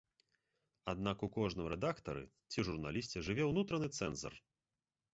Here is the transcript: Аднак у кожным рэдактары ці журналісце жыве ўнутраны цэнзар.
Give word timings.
Аднак 0.93 1.17
у 1.27 1.29
кожным 1.35 1.69
рэдактары 1.75 2.25
ці 2.51 2.59
журналісце 2.71 3.27
жыве 3.31 3.49
ўнутраны 3.53 3.95
цэнзар. 3.97 4.33